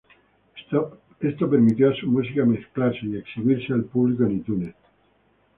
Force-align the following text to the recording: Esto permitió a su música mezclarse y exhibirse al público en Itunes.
Esto 1.19 1.47
permitió 1.47 1.91
a 1.91 1.95
su 1.95 2.07
música 2.09 2.43
mezclarse 2.43 3.05
y 3.05 3.17
exhibirse 3.17 3.71
al 3.71 3.83
público 3.83 4.23
en 4.23 4.37
Itunes. 4.37 4.75